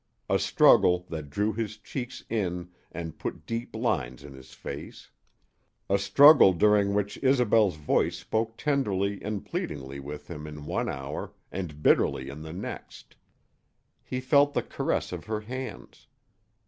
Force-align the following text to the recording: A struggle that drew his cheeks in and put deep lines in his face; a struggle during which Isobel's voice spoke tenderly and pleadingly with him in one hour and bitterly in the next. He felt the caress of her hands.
A 0.27 0.39
struggle 0.39 1.05
that 1.09 1.29
drew 1.29 1.53
his 1.53 1.77
cheeks 1.77 2.23
in 2.27 2.71
and 2.91 3.19
put 3.19 3.45
deep 3.45 3.75
lines 3.75 4.23
in 4.23 4.33
his 4.33 4.55
face; 4.55 5.11
a 5.91 5.99
struggle 5.99 6.53
during 6.53 6.95
which 6.95 7.19
Isobel's 7.23 7.75
voice 7.75 8.17
spoke 8.17 8.57
tenderly 8.57 9.21
and 9.21 9.45
pleadingly 9.45 9.99
with 9.99 10.27
him 10.27 10.47
in 10.47 10.65
one 10.65 10.89
hour 10.89 11.33
and 11.51 11.83
bitterly 11.83 12.29
in 12.29 12.41
the 12.41 12.51
next. 12.51 13.15
He 14.03 14.19
felt 14.19 14.55
the 14.55 14.63
caress 14.63 15.11
of 15.11 15.25
her 15.25 15.41
hands. 15.41 16.07